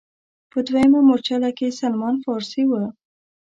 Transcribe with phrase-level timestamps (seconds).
[0.51, 2.71] په دویمه مورچله کې سلمان فارسي و.